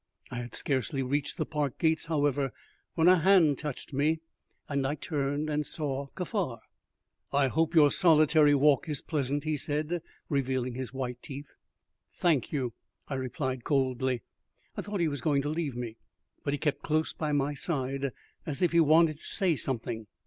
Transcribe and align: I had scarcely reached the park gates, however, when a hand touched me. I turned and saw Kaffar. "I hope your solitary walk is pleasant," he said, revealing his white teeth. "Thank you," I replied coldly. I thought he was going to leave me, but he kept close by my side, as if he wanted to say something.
I 0.31 0.37
had 0.37 0.55
scarcely 0.55 1.03
reached 1.03 1.37
the 1.37 1.45
park 1.45 1.77
gates, 1.77 2.05
however, 2.05 2.53
when 2.95 3.07
a 3.07 3.19
hand 3.19 3.59
touched 3.59 3.93
me. 3.93 4.19
I 4.67 4.95
turned 4.95 5.47
and 5.47 5.63
saw 5.63 6.07
Kaffar. 6.15 6.57
"I 7.31 7.49
hope 7.49 7.75
your 7.75 7.91
solitary 7.91 8.55
walk 8.55 8.89
is 8.89 9.03
pleasant," 9.03 9.43
he 9.43 9.57
said, 9.57 10.01
revealing 10.27 10.73
his 10.73 10.91
white 10.91 11.21
teeth. 11.21 11.51
"Thank 12.15 12.51
you," 12.51 12.73
I 13.09 13.13
replied 13.13 13.63
coldly. 13.63 14.23
I 14.75 14.81
thought 14.81 15.01
he 15.01 15.07
was 15.07 15.21
going 15.21 15.43
to 15.43 15.49
leave 15.49 15.75
me, 15.75 15.97
but 16.43 16.55
he 16.55 16.57
kept 16.57 16.81
close 16.81 17.13
by 17.13 17.31
my 17.31 17.53
side, 17.53 18.11
as 18.43 18.63
if 18.63 18.71
he 18.71 18.79
wanted 18.79 19.19
to 19.19 19.25
say 19.27 19.55
something. 19.55 20.07